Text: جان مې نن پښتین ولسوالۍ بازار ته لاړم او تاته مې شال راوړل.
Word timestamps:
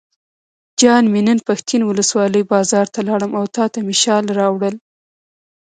جان 0.81 1.03
مې 1.11 1.21
نن 1.27 1.39
پښتین 1.47 1.81
ولسوالۍ 1.85 2.43
بازار 2.53 2.85
ته 2.93 2.99
لاړم 3.07 3.31
او 3.39 3.45
تاته 3.55 3.79
مې 3.85 3.95
شال 4.03 4.25
راوړل. 4.39 4.75